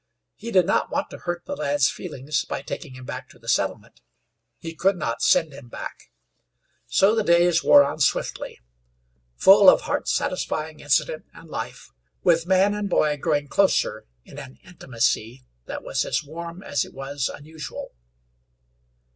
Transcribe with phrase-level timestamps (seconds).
[0.35, 3.47] He did not want to hurt the lad's feelings by taking him back to the
[3.47, 4.01] settlement;
[4.57, 6.09] he could not send him back.
[6.87, 8.59] So the days wore on swiftly;
[9.35, 11.91] full of heart satisfying incident and life,
[12.23, 16.95] with man and boy growing closer in an intimacy that was as warm as it
[16.95, 17.91] was unusual.